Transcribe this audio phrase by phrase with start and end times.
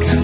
[0.00, 0.21] 가까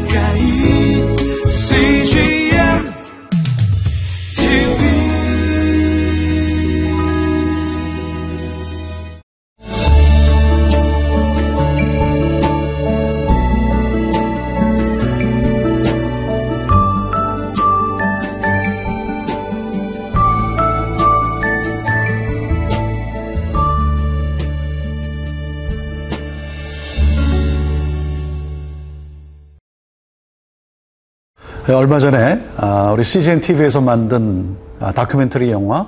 [31.75, 35.87] 얼마 전에 아, 우리 CGN TV에서 만든 아, 다큐멘터리 영화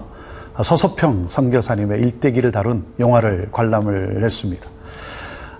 [0.54, 4.68] 아, 서소평 선교사님의 일대기를 다룬 영화를 관람을 했습니다.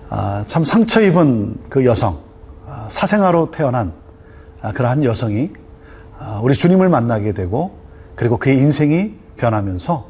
[0.09, 2.19] 아, 참 상처 입은 그 여성,
[2.67, 3.93] 아, 사생아로 태어난
[4.61, 5.51] 아, 그러한 여성이
[6.19, 7.75] 아, 우리 주님을 만나게 되고
[8.13, 10.05] 그리고 그의 인생이 변하면서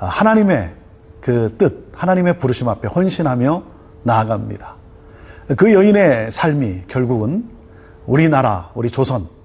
[0.00, 0.74] 아, 하나님의
[1.20, 3.62] 그 뜻, 하나님의 부르심 앞에 헌신하며
[4.02, 4.74] 나아갑니다.
[5.56, 7.48] 그 여인의 삶이 결국은
[8.06, 9.43] 우리나라, 우리 조선, 아,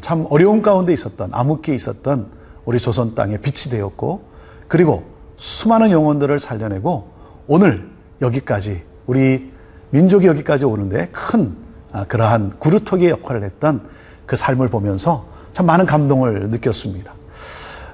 [0.00, 2.28] 참 어려운 가운데 있었던, 암흑기에 있었던
[2.64, 4.22] 우리 조선 땅에 빛이 되었고,
[4.68, 5.04] 그리고
[5.36, 7.08] 수많은 영혼들을 살려내고,
[7.48, 7.88] 오늘
[8.22, 9.50] 여기까지, 우리
[9.90, 11.56] 민족이 여기까지 오는데 큰
[11.92, 13.82] 아, 그러한 구루터기의 역할을 했던
[14.26, 17.12] 그 삶을 보면서 참 많은 감동을 느꼈습니다.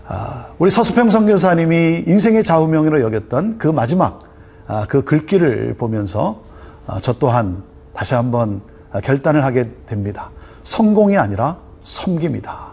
[0.08, 4.20] 아, 우리 서수평 선교사님이 인생의 좌우명으로 여겼던 그 마지막
[4.66, 6.42] 아, 그 글귀를 보면서
[6.86, 7.62] 아, 저 또한
[7.94, 8.60] 다시 한번
[8.92, 10.30] 아, 결단을 하게 됩니다.
[10.62, 12.72] 성공이 아니라 섬김이다.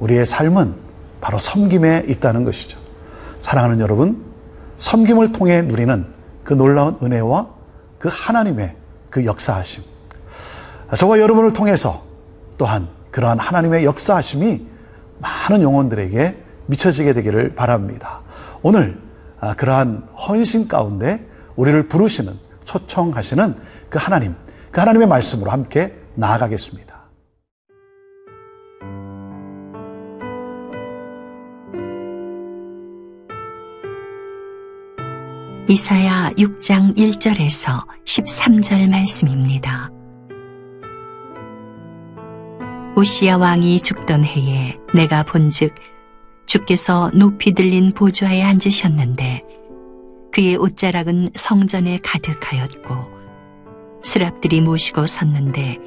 [0.00, 0.74] 우리의 삶은
[1.20, 2.78] 바로 섬김에 있다는 것이죠.
[3.40, 4.22] 사랑하는 여러분,
[4.78, 6.06] 섬김을 통해 누리는
[6.42, 7.48] 그 놀라운 은혜와
[7.98, 8.74] 그 하나님의
[9.10, 9.84] 그 역사하심.
[10.88, 12.02] 아, 저와 여러분을 통해서
[12.58, 14.66] 또한 그러한 하나님의 역사하심이
[15.18, 18.20] 많은 영혼들에게 미쳐지게 되기를 바랍니다.
[18.62, 19.00] 오늘
[19.38, 23.56] 아, 그러한 헌신 가운데 우리를 부르시는 초청하시는
[23.88, 24.34] 그 하나님,
[24.72, 26.85] 그 하나님의 말씀으로 함께 나아가겠습니다.
[35.68, 39.90] 이사야 6장 1절에서 13절 말씀입니다.
[42.96, 45.74] 오시야 왕이 죽던 해에 내가 본즉
[46.46, 49.42] 주께서 높이 들린 보좌에 앉으셨는데
[50.32, 53.16] 그의 옷자락은 성전에 가득하였고
[54.04, 55.78] 스랍들이 모시고 섰는데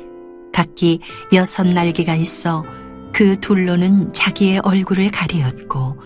[0.52, 1.00] 각기
[1.32, 2.66] 여섯 날개가 있어
[3.14, 6.02] 그 둘로는 자기의 얼굴을 가리었고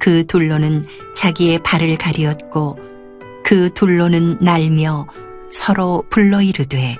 [0.00, 2.93] 그 둘로는 자기의 발을 가리었고
[3.44, 5.06] 그 둘로는 날며
[5.52, 6.96] 서로 불러 이르되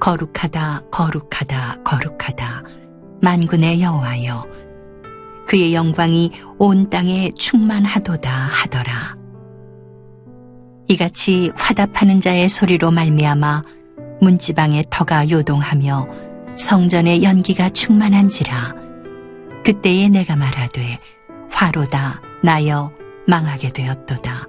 [0.00, 2.64] 거룩하다 거룩하다 거룩하다.
[3.22, 4.46] 만군의 여호와여
[5.46, 9.16] 그의 영광이 온 땅에 충만하도다 하더라.
[10.88, 13.62] 이같이 화답하는 자의 소리로 말미암아
[14.20, 16.08] 문지방의 터가 요동하며
[16.56, 18.74] 성전의 연기가 충만한지라.
[19.64, 20.98] 그때에 내가 말하되
[21.50, 22.92] 화로다 나여
[23.26, 24.46] 망하게 되었도다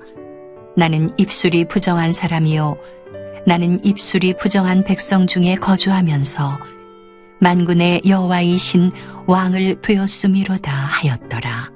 [0.76, 2.78] 나는 입술이 부정한 사람이요
[3.46, 6.60] 나는 입술이 부정한 백성 중에 거주하면서
[7.40, 8.92] 만군의 여호와이신
[9.26, 11.72] 왕을 되었음이로다 하였더라.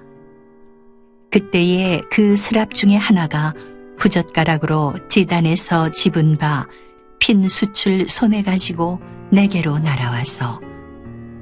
[1.31, 3.53] 그때에 그 스랍 중에 하나가
[3.97, 8.99] 부젓가락으로 지단에서 집은 바핀 숯을 손에 가지고
[9.31, 10.61] 내게로 날아와서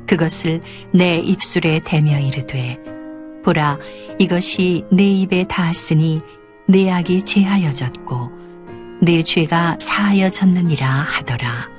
[0.08, 0.62] 그것을
[0.94, 2.80] 내 입술에 대며 이르되
[3.44, 3.78] 보라
[4.19, 6.22] 이것이 내 입에 닿았으니
[6.68, 8.31] 내 악이 제하여졌고
[9.01, 11.69] 내 죄가 사하여졌느니라 하더라.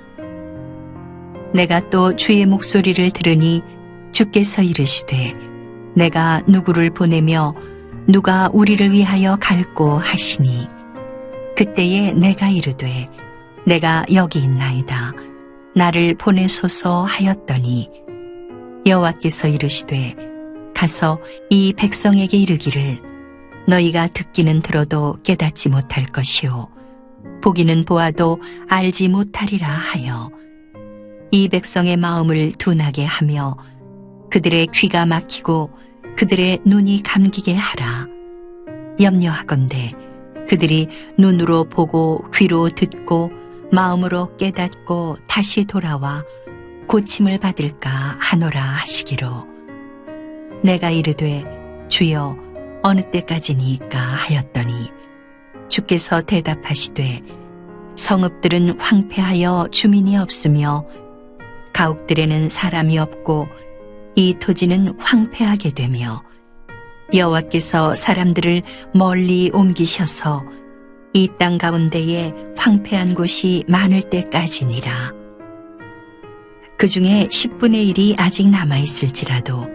[1.55, 3.63] 내가 또 주의 목소리를 들으니
[4.13, 5.35] 주께서 이르시되
[5.95, 7.55] 내가 누구를 보내며
[8.09, 10.69] 누가 우리를 위하여 갈고 하시니
[11.57, 13.09] 그때에 내가 이르되
[13.65, 15.13] 내가 여기 있나이다
[15.75, 17.91] 나를 보내소서 하였더니
[18.85, 20.15] 여호와께서 이르시되
[20.75, 21.19] 가서
[21.49, 23.01] 이 백성에게 이르기를
[23.67, 26.69] 너희가 듣기는 들어도 깨닫지 못할 것이요
[27.43, 30.31] 보기는 보아도 알지 못하리라 하여
[31.31, 33.57] 이 백성의 마음을 둔하게 하며
[34.31, 35.71] 그들의 귀가 막히고
[36.17, 38.07] 그들의 눈이 감기게 하라.
[39.01, 39.95] 염려하건대
[40.49, 40.89] 그들이
[41.19, 43.33] 눈으로 보고 귀로 듣고
[43.73, 46.23] 마음으로 깨닫고 다시 돌아와
[46.87, 49.47] 고침을 받을까 하노라 하시기로
[50.63, 51.45] 내가 이르되
[51.89, 52.37] 주여
[52.85, 54.93] 어느 때까지니까 하였더니
[55.71, 57.23] 주께서 대답하시되
[57.97, 60.87] 성읍들은 황폐하여 주민이 없으며
[61.73, 63.49] 가옥들에는 사람이 없고
[64.17, 66.23] 이 토지는 황폐하게 되며
[67.13, 70.45] 여호와께서 사람들을 멀리 옮기셔서
[71.15, 75.13] 이 땅 가운데에 황폐한 곳이 많을 때까지니라.
[76.77, 79.69] 그 중에 10분의 1이 아직 남아있을지라도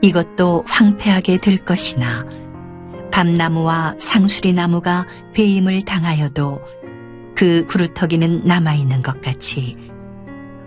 [0.00, 2.24] 이것도 황폐하게 될 것이나
[3.16, 6.60] 밤나무와 상수리 나무가 배임을 당하여도
[7.34, 9.74] 그 그루터기는 남아있는 것 같이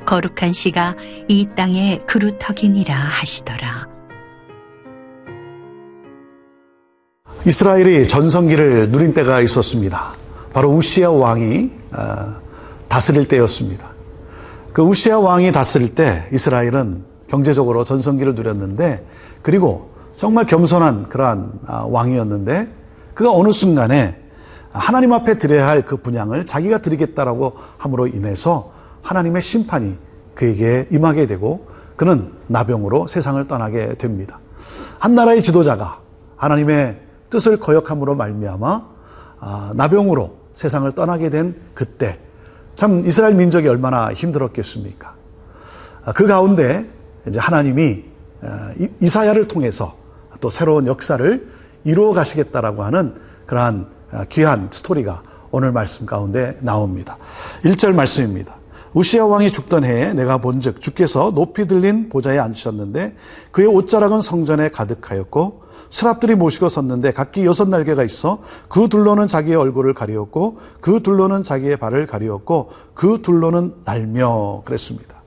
[0.07, 0.95] 거룩한 씨가
[1.27, 3.87] 이 땅의 그루터기니라 하시더라.
[7.45, 10.15] 이스라엘이 전성기를 누린 때가 있었습니다.
[10.51, 12.41] 바로 우시아 왕이 어,
[12.87, 13.91] 다스릴 때였습니다.
[14.73, 19.05] 그 우시아 왕이 다스릴 때 이스라엘은 경제적으로 전성기를 누렸는데
[19.43, 22.67] 그리고 정말 겸손한 그러한 아, 왕이었는데
[23.13, 24.21] 그가 어느 순간에
[24.69, 29.97] 하나님 앞에 드려야 할 그 분양을 자기가 드리겠다라고 함으로 인해서 하나님의 심판이
[30.35, 34.39] 그에게 임하게 되고 그는 나병으로 세상을 떠나게 됩니다.
[34.99, 36.01] 한 나라의 지도자가
[36.35, 36.99] 하나님의
[37.29, 38.85] 뜻을 거역함으로 말미암아
[39.39, 42.19] 아, 나병으로 세상을 떠나게 된 그때
[42.75, 45.15] 참 이스라엘 민족이 얼마나 힘들었겠습니까?
[46.03, 46.85] 아, 그 가운데
[47.25, 48.03] 이제 하나님이
[48.43, 49.97] 아, 이- 이사야를 통해서
[50.39, 51.47] 또 새로운 역사를
[51.83, 53.15] 이루어 가시겠다라고 하는
[53.45, 57.17] 그러한 아, 귀한 스토리가 오늘 말씀 가운데 나옵니다.
[57.63, 58.55] 1절 말씀입니다.
[58.93, 63.15] 우시아 왕이 죽던 해에 내가 본즉 주께서 높이 들린 보좌에 앉으셨는데
[63.51, 69.93] 그의 옷자락은 성전에 가득하였고 스랍들이 모시고 섰는데 각기 여섯 날개가 있어 그 둘로는 자기의 얼굴을
[69.93, 75.21] 가리었고 그 둘로는 자기의 발을 가리었고 그 둘로는 날며 그랬습니다.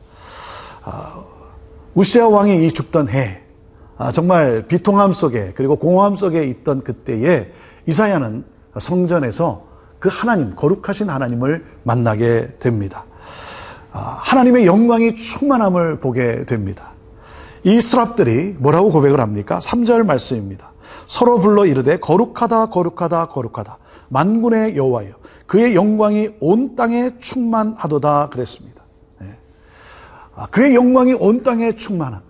[1.95, 3.42] 우시아 왕이 이 죽던 해, 아,
[4.11, 7.51] 정말 비통함 속에 그리고 공허함 속에 있던 그때에
[7.87, 8.45] 이사야는
[8.79, 9.67] 성전에서
[9.99, 13.05] 그 하나님, 거룩하신 하나님을 만나게 됩니다.
[13.93, 16.91] 아, 하나님의 영광이 충만함을 보게 됩니다.
[17.63, 19.59] 이 스랍들이 뭐라고 고백을 합니까?
[19.59, 20.73] 3절 말씀입니다.
[21.07, 23.79] 서로 불러 이르되 거룩하다 거룩하다 거룩하다
[24.09, 25.11] 만군의 여호와여
[25.47, 28.83] 그의 영광이 온 땅에 충만하도다 그랬습니다.
[30.35, 32.23] 아, 그의 영광이 온 땅에 충만한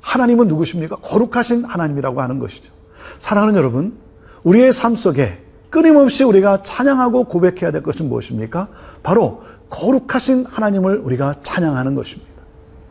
[0.00, 0.96] 하나님은 누구십니까?
[0.96, 2.72] 거룩하신 하나님이라고 하는 것이죠.
[3.18, 3.98] 사랑하는 여러분,
[4.42, 5.38] 우리의 삶 속에
[5.70, 8.68] 끊임없이 우리가 찬양하고 고백해야 될 것은 무엇입니까?
[9.02, 12.30] 바로 거룩하신 하나님을 우리가 찬양하는 것입니다.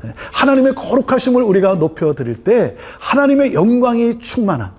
[0.04, 4.72] 네, 하나님의 거룩하심을 우리가 높여드릴 때 하나님의 영광이 충만한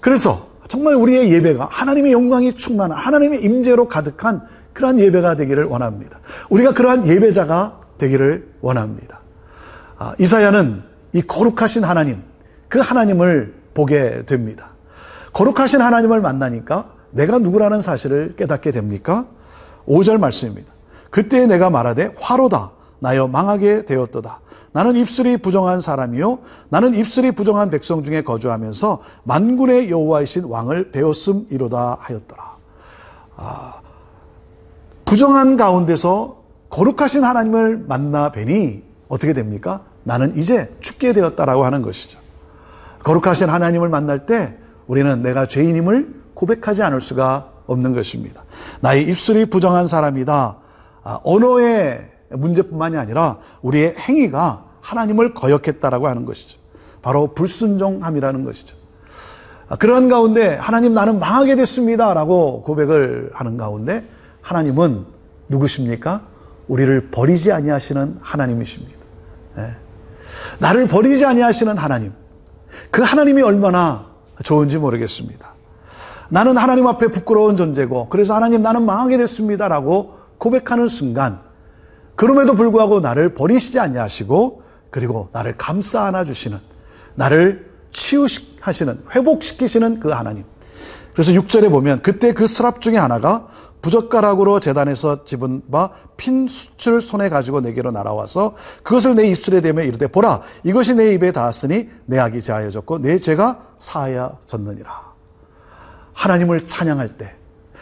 [0.00, 4.42] 그래서 정말 우리의 예배가 하나님의 영광이 충만한 하나님의 임재로 가득한
[4.72, 6.20] 그러한 예배가 되기를 원합니다.
[6.48, 9.20] 우리가 그러한 예배자가 되기를 원합니다.
[9.98, 12.22] 아, 이사야는 이 거룩하신 하나님,
[12.68, 14.70] 그 하나님을 보게 됩니다.
[15.32, 19.26] 거룩하신 하나님을 만나니까 내가 누구라는 사실을 깨닫게 됩니까?
[19.86, 20.72] 5절 말씀입니다.
[21.10, 24.40] 그때 내가 말하되 화로다 나여 망하게 되었도다.
[24.72, 32.56] 나는 입술이 부정한 사람이요 나는 입술이 부정한 백성 중에 거주하면서 만군의 여호와이신 왕을 배웠음이로다 하였더라.
[33.36, 33.74] 아,
[35.04, 39.82] 부정한 가운데서 거룩하신 하나님을 만나 뵈니 어떻게 됩니까?
[40.04, 42.18] 나는 이제 죽게 되었다라고 하는 것이죠.
[43.02, 44.56] 거룩하신 하나님을 만날 때
[44.86, 48.44] 우리는 내가 죄인임을 고백하지 않을 수가 없는 것입니다.
[48.80, 50.56] 나의 입술이 부정한 사람이다.
[51.02, 56.58] 아, 언어의 문제뿐만이 아니라 우리의 행위가 하나님을 거역했다라고 하는 것이죠.
[57.02, 58.76] 바로 불순종함이라는 것이죠.
[59.68, 64.06] 아, 그러한 가운데 하나님 나는 망하게 됐습니다라고 고백을 하는 가운데
[64.42, 65.04] 하나님은
[65.48, 66.22] 누구십니까?
[66.68, 68.96] 우리를 버리지 아니하시는 하나님이십니다.
[69.58, 69.89] 예.
[70.58, 72.12] 나를 버리지 아니하시는 하나님.
[72.90, 74.06] 그 하나님이 얼마나
[74.42, 75.54] 좋은지 모르겠습니다.
[76.28, 81.40] 나는 하나님 앞에 부끄러운 존재고 그래서 하나님 나는 망하게 됐습니다라고 고백하는 순간
[82.14, 86.58] 그럼에도 불구하고 나를 버리시지 아니하시고 그리고 나를 감싸 안아 주시는
[87.14, 90.44] 나를 치유하시는 회복시키시는 그 하나님.
[91.20, 93.46] 그래서 6절에 보면 그때 그 스랍 중에 하나가
[93.82, 100.06] 부젓가락으로 재단에서 집은 바 핀 숯을 손에 가지고 내게로 날아와서 그것을 내 입술에 대며 이르되
[100.06, 105.12] 보라 이것이 내 입에 닿았으니 내 악이 자하여졌고 내 죄가 사하여졌느니라.
[106.14, 107.34] 하나님을 찬양할 때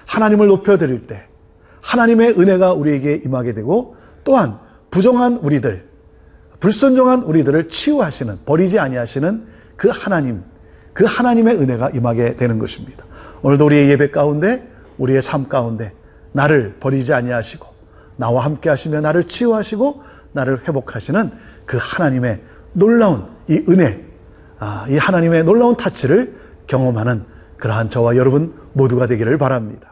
[0.07, 1.29] 하나님을 높여드릴 때
[1.81, 4.59] 하나님의 은혜가 우리에게 임하게 되고 또한
[4.91, 5.89] 부정한 우리들
[6.59, 10.43] 불순종한 우리들을 치유하시는 버리지 아니하시는 그 하나님
[10.93, 13.07] 그 하나님의 은혜가 임하게 되는 것입니다.
[13.43, 14.69] 오늘도 우리의 예배 가운데
[14.99, 15.93] 우리의 삶 가운데
[16.33, 17.67] 나를 버리지 아니하시고
[18.17, 20.03] 나와 함께 하시며 나를 치유하시고
[20.33, 21.31] 나를 회복하시는
[21.65, 22.43] 그 하나님의
[22.73, 24.05] 놀라운 이 은혜
[24.59, 26.35] 아, 이 하나님의 놀라운 타치를
[26.67, 27.25] 경험하는
[27.57, 29.88] 그러한 저와 여러분 모두가 되기를 바랍니다.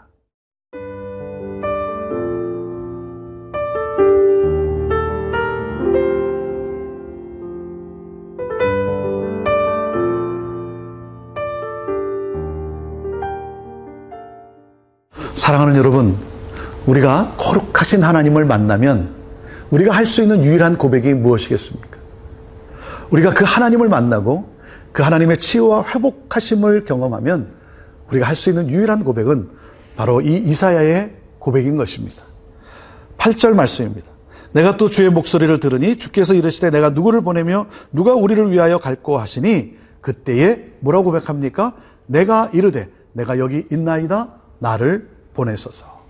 [15.36, 16.16] 사랑하는 여러분,
[16.86, 19.14] 우리가 거룩하신 하나님을 만나면
[19.70, 21.98] 우리가 할 수 있는 유일한 고백이 무엇이겠습니까?
[23.10, 24.48] 우리가 그 하나님을 만나고
[24.92, 27.50] 그 하나님의 치유와 회복하심을 경험하면
[28.10, 29.50] 우리가 할 수 있는 유일한 고백은
[29.94, 32.24] 바로 이 이사야의 고백인 것입니다.
[33.18, 34.10] 8절 말씀입니다.
[34.52, 39.76] 내가 또 주의 목소리를 들으니 주께서 이르시되 내가 누구를 보내며 누가 우리를 위하여 갈고 하시니
[40.00, 41.74] 그때에 뭐라고 고백합니까?
[42.06, 46.04] 내가 이르되 내가 여기 있나이다 나를 보내소서.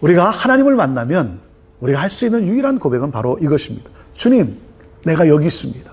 [0.00, 1.40] 우리가 하나님을 만나면
[1.80, 3.90] 우리가 할 수 있는 유일한 고백은 바로 이것입니다.
[4.14, 4.58] 주님,
[5.04, 5.92] 내가 여기 있습니다.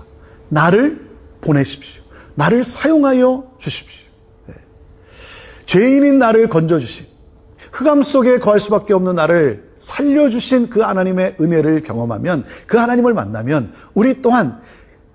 [0.50, 1.08] 나를
[1.40, 2.02] 보내십시오.
[2.34, 4.08] 나를 사용하여 주십시오.
[4.46, 4.54] 네.
[5.66, 7.06] 죄인인 나를 건져주신
[7.72, 14.22] 흑암 속에 거할 수밖에 없는 나를 살려주신 그 하나님의 은혜를 경험하면 그 하나님을 만나면 우리
[14.22, 14.60] 또한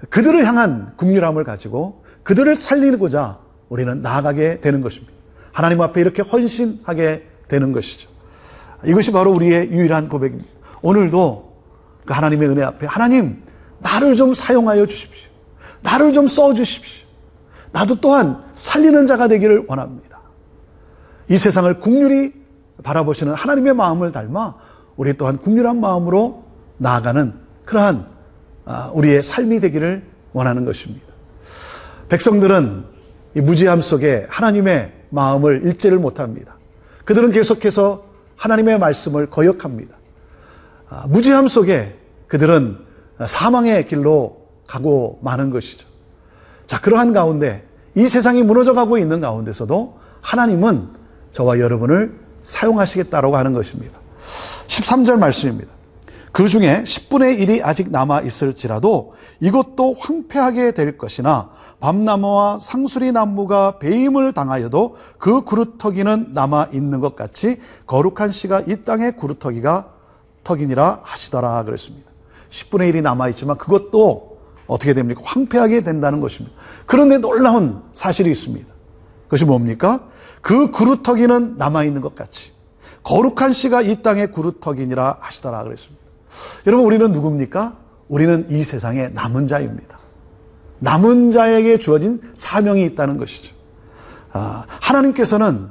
[0.10, 3.40] 그들을 향한 국률함을 가지고 그들을 살리고자
[3.70, 5.15] 우리는 나아가게 되는 것입니다.
[5.56, 8.10] 하나님 앞에 이렇게 헌신하게 되는 것이죠.
[8.84, 10.50] 이것이 바로 우리의 유일한 고백입니다.
[10.82, 11.56] 오늘도
[12.06, 13.42] 그 하나님의 은혜 앞에 하나님
[13.80, 15.32] 나를 좀 사용하여 주십시오.
[15.82, 17.08] 나를 좀 써 주십시오.
[17.72, 20.20] 나도 또한 살리는 자가 되기를 원합니다.
[21.30, 22.34] 이 세상을 국률이
[22.84, 24.56] 바라보시는 하나님의 마음을 닮아
[24.98, 26.44] 우리 또한 국률한 마음으로
[26.80, 27.34] 나아가는
[27.64, 28.08] 그러한
[28.66, 31.08] 아, 우리의 삶이 되기를 원하는 것입니다.
[32.10, 32.84] 백성들은
[33.36, 36.58] 이 무지함 속에 하나님의 마음을 읽지를 못합니다.
[37.06, 39.96] 그들은 계속해서 하나님의 말씀을 거역합니다.
[40.90, 41.98] 아, 무지함 속에
[42.28, 42.78] 그들은
[43.26, 45.88] 사망의 길로 가고 마는 것이죠.
[46.66, 50.90] 자, 그러한 가운데 이 세상이 무너져 가고 있는 가운데서도 하나님은
[51.32, 54.00] 저와 여러분을 사용하시겠다라고 하는 것입니다.
[54.68, 55.75] 13절 말씀입니다.
[56.36, 61.50] 그 중에 10분의 1이 아직 남아 있을지라도 이것도 황폐하게 될 것이나
[61.80, 69.16] 밤나무와 상수리 나무가 배임을 당하여도 그 구루터기는 남아 있는 것 같이 거룩한 씨가 이 땅의
[69.16, 69.94] 구루터기가
[70.44, 72.12] 턱이니라 하시더라 그랬습니다.
[72.50, 74.38] 10분의 1이 남아 있지만 그것도
[74.68, 75.22] 어떻게 됩니까?
[75.24, 76.54] 황폐하게 된다는 것입니다.
[76.86, 78.74] 그런데 놀라운 사실이 있습니다.
[79.24, 80.06] 그것이 뭡니까?
[80.42, 82.52] 그 구루터기는 남아 있는 것 같이
[83.04, 86.05] 거룩한 씨가 이 땅의 구루터기니라 하시더라 그랬습니다.
[86.68, 87.78] 여러분 우리는 누굽니까?
[88.08, 89.98] 우리는 이 세상의 남은 자입니다.
[90.80, 93.56] 남은 자에게 주어진 사명이 있다는 것이죠.
[94.32, 95.70] 아, 하나님께서는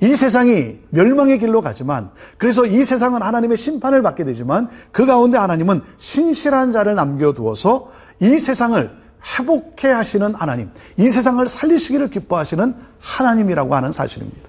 [0.00, 5.80] 이 세상이 멸망의 길로 가지만 그래서 이 세상은 하나님의 심판을 받게 되지만 그 가운데 하나님은
[5.96, 7.88] 신실한 자를 남겨두어서
[8.20, 9.04] 이 세상을
[9.38, 14.48] 회복해 하시는 하나님, 이 세상을 살리시기를 기뻐하시는 하나님이라고 하는 사실입니다.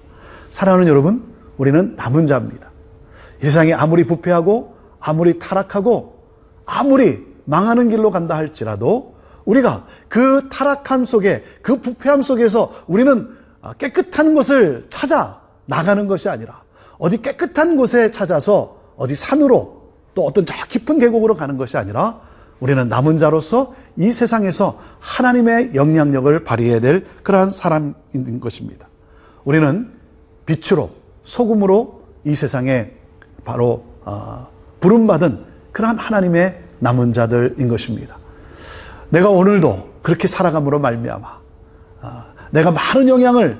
[0.50, 1.24] 사랑하는 여러분,
[1.56, 2.70] 우리는 남은 자입니다.
[3.40, 4.75] 이 세상이 아무리 부패하고
[5.06, 6.16] 아무리 타락하고
[6.66, 13.28] 아무리 망하는 길로 간다 할지라도 우리가 그 타락함 속에 그 부패함 속에서 우리는
[13.78, 16.62] 깨끗한 것을 찾아 나가는 것이 아니라
[16.98, 22.20] 어디 깨끗한 곳에 찾아서 어디 산으로 또 어떤 저 깊은 계곡으로 가는 것이 아니라
[22.58, 28.88] 우리는 남은 자로서 이 세상에서 하나님의 영향력을 발휘해야 될 그러한 사람인 것입니다.
[29.44, 29.92] 우리는
[30.46, 30.90] 빛으로
[31.22, 32.90] 소금으로 이 세상에
[33.44, 38.18] 바로 어, 부름받은 그러한 하나님의 남은 자들인 것입니다.
[39.10, 41.28] 내가 오늘도 그렇게 살아감으로 말미암아
[42.02, 43.58] 어, 내가 많은 영향을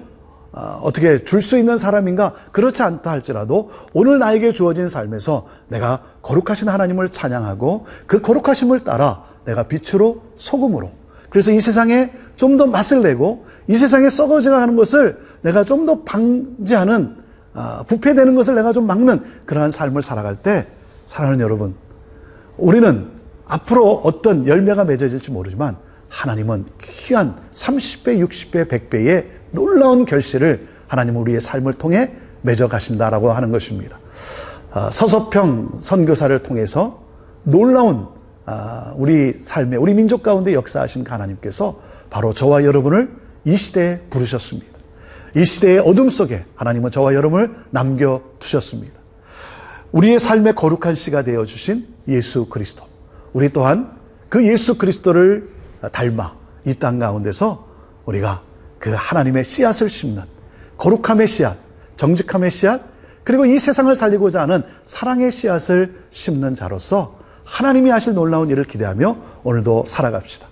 [0.52, 6.68] 어, 어떻게 줄 수 있는 사람인가 그렇지 않다 할지라도 오늘 나에게 주어진 삶에서 내가 거룩하신
[6.68, 10.90] 하나님을 찬양하고 그 거룩하심을 따라 내가 빛으로 소금으로
[11.30, 16.02] 그래서 이 세상에 좀 더 맛을 내고 이 세상에 썩어져 가는 것을 내가 좀 더
[16.02, 17.16] 방지하는
[17.54, 20.66] 어, 부패되는 것을 내가 좀 막는 그러한 삶을 살아갈 때
[21.06, 21.75] 사랑하는 여러분
[22.58, 23.08] 우리는
[23.46, 25.76] 앞으로 어떤 열매가 맺어질지 모르지만
[26.08, 33.98] 하나님은 귀한 30배, 60배, 100배의 놀라운 결실을 하나님 우리의 삶을 통해 맺어 가신다라고 하는 것입니다.
[34.70, 37.02] 아, 서서평 선교사를 통해서
[37.42, 38.08] 놀라운
[38.44, 43.10] 아, 우리 삶에 우리 민족 가운데 역사하신 하나님께서 바로 저와 여러분을
[43.44, 44.76] 이 시대에 부르셨습니다.
[45.34, 49.05] 이 시대의 어둠 속에 하나님은 저와 여러분을 남겨 두셨습니다.
[49.96, 52.84] 우리의 삶의 거룩한 씨가 되어 주신 예수 그리스도.
[53.32, 53.96] 우리 또한
[54.28, 55.48] 그 예수 그리스도를
[55.90, 56.34] 닮아
[56.66, 57.66] 이 땅 가운데서
[58.04, 58.42] 우리가
[58.78, 60.22] 그 하나님의 씨앗을 심는
[60.76, 61.56] 거룩함의 씨앗,
[61.96, 62.82] 정직함의 씨앗,
[63.24, 69.86] 그리고 이 세상을 살리고자 하는 사랑의 씨앗을 심는 자로서 하나님이 하실 놀라운 일을 기대하며 오늘도
[69.88, 70.46] 살아갑시다.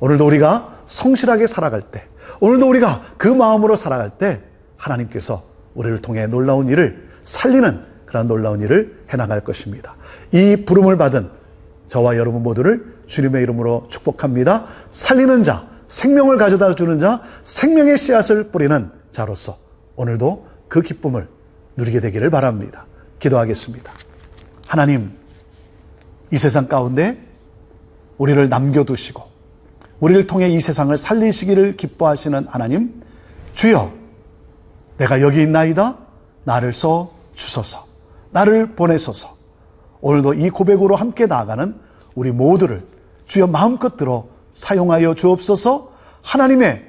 [0.00, 2.04] 오늘도 우리가 성실하게 살아갈 때,
[2.40, 4.42] 오늘도 우리가 그 마음으로 살아갈 때
[4.76, 5.42] 하나님께서
[5.74, 9.94] 우리를 통해 놀라운 일을 살리는 그런 놀라운 일을 해나갈 것입니다.
[10.32, 11.30] 이 부름을 받은
[11.86, 14.64] 저와 여러분 모두를 주님의 이름으로 축복합니다.
[14.90, 19.58] 살리는 자, 생명을 가져다 주는 자, 생명의 씨앗을 뿌리는 자로서
[19.94, 21.28] 오늘도 그 기쁨을
[21.76, 22.86] 누리게 되기를 바랍니다.
[23.20, 23.92] 기도하겠습니다.
[24.66, 25.12] 하나님,
[26.32, 27.24] 이 세상 가운데
[28.18, 29.22] 우리를 남겨두시고
[30.00, 33.00] 우리를 통해 이 세상을 살리시기를 기뻐하시는 하나님
[33.54, 33.92] 주여
[34.98, 35.98] 내가 여기 있나이다
[36.42, 37.89] 나를 써 주소서
[38.30, 39.36] 나를 보내소서
[40.00, 41.74] 오늘도 이 고백으로 함께 나아가는
[42.14, 42.86] 우리 모두를
[43.26, 45.90] 주여 마음껏 들어 사용하여 주옵소서
[46.22, 46.84] 하나님의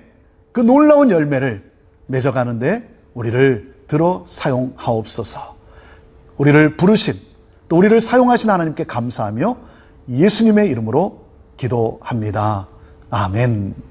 [0.52, 1.72] 그 놀라운 열매를
[2.08, 5.56] 맺어가는데 우리를 들어 사용하옵소서
[6.38, 7.14] 우리를 부르신
[7.68, 9.56] 또 우리를 사용하신 하나님께 감사하며
[10.10, 11.22] 예수님의 이름으로
[11.58, 12.68] 기도합니다.
[13.10, 13.91] 아멘.